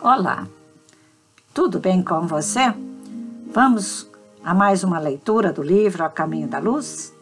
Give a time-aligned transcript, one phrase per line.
[0.00, 0.46] Olá,
[1.52, 2.72] tudo bem com você?
[3.52, 4.08] Vamos
[4.44, 7.12] a mais uma leitura do livro A Caminho da Luz?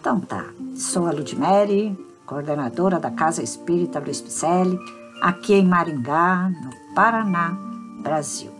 [0.00, 1.94] Então tá, sou a Ludmere,
[2.24, 4.78] coordenadora da Casa Espírita Luiz Picelli,
[5.20, 7.54] aqui em Maringá, no Paraná,
[8.00, 8.50] Brasil.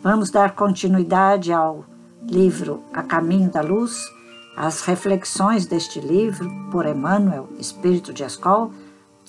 [0.00, 1.84] Vamos dar continuidade ao
[2.22, 4.00] livro A Caminho da Luz,
[4.56, 8.70] as reflexões deste livro por Emmanuel, Espírito de Escol,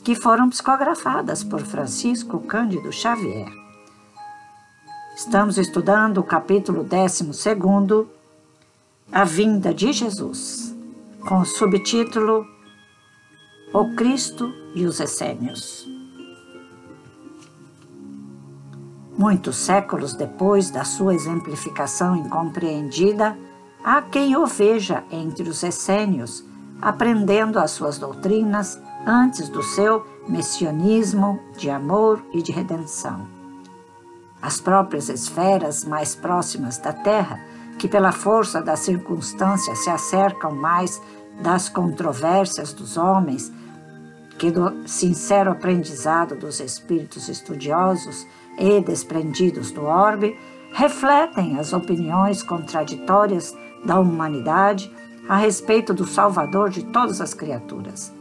[0.08, 3.52] que foram psicografadas por Francisco Cândido Xavier.
[5.18, 7.30] Estamos estudando o capítulo 12,
[9.11, 10.74] A Vinda de Jesus,
[11.28, 12.47] com o subtítulo
[13.74, 15.86] O Cristo e os Essênios.
[19.18, 23.38] Muitos séculos depois da sua exemplificação incompreendida,
[23.83, 26.46] há quem o veja entre os essênios,
[26.82, 33.25] aprendendo as suas doutrinas antes do seu messianismo de amor e de redenção.
[34.42, 37.39] As próprias esferas mais próximas da Terra,
[37.80, 41.02] que pela força das circunstâncias se acercam mais
[41.41, 43.52] das controvérsias dos homens
[44.38, 48.28] que do sincero aprendizado dos espíritos estudiosos
[48.59, 50.38] e desprendidos do orbe,
[50.73, 54.91] refletem as opiniões contraditórias da humanidade
[55.28, 58.16] a respeito do Salvador de todas as criaturas.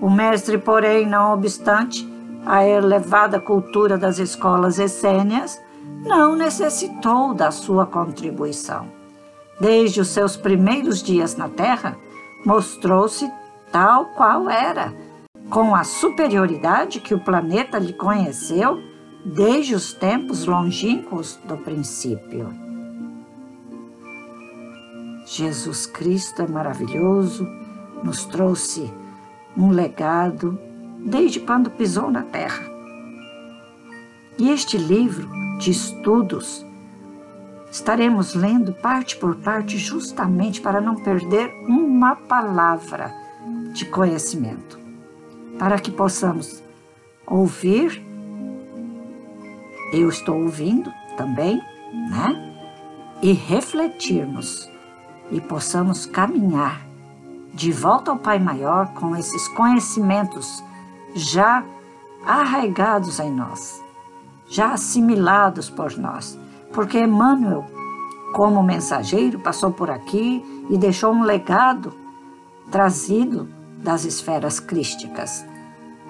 [0.00, 2.08] O mestre, porém, não obstante
[2.46, 5.60] a elevada cultura das escolas essênias,
[6.04, 8.86] não necessitou da sua contribuição.
[9.60, 11.96] Desde os seus primeiros dias na Terra,
[12.46, 13.28] mostrou-se
[13.72, 14.94] tal qual era,
[15.50, 18.78] com a superioridade que o planeta lhe conheceu
[19.24, 22.48] desde os tempos longínquos do princípio.
[25.26, 27.46] Jesus Cristo é maravilhoso,
[28.02, 28.90] nos trouxe
[29.58, 30.58] um legado
[31.04, 32.62] desde quando pisou na terra.
[34.38, 35.28] E este livro
[35.58, 36.64] de estudos
[37.70, 43.12] estaremos lendo parte por parte justamente para não perder uma palavra
[43.72, 44.78] de conhecimento,
[45.58, 46.62] para que possamos
[47.26, 48.02] ouvir,
[49.92, 51.60] eu estou ouvindo também,
[52.10, 52.44] né?
[53.20, 54.70] E refletirmos
[55.30, 56.87] e possamos caminhar
[57.58, 60.62] de volta ao Pai Maior com esses conhecimentos
[61.12, 61.64] já
[62.24, 63.82] arraigados em nós,
[64.46, 66.38] já assimilados por nós,
[66.72, 67.66] porque Emmanuel,
[68.32, 71.92] como mensageiro, passou por aqui e deixou um legado
[72.70, 73.48] trazido
[73.78, 75.44] das esferas crísticas.